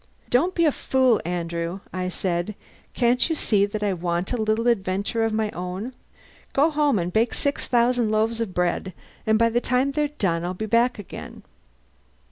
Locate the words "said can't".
2.09-3.29